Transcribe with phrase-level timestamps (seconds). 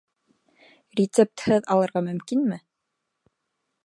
[0.99, 2.59] Рецептһыҙ алырға мөмкинме?